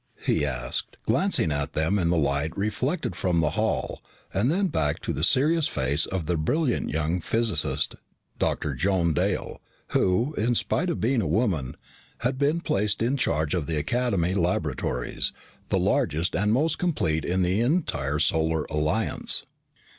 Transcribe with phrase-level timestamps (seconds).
[0.25, 4.01] he asked, glancing at them in the light reflected from the hall,
[4.33, 7.93] and then back to the serious face of the brilliant young physicist,
[8.39, 8.73] Dr.
[8.73, 11.77] Joan Dale, who, in spite of being a woman,
[12.21, 15.33] had been placed in charge of the Academy laboratories,
[15.69, 19.45] the largest and most complete in the entire Solar Alliance.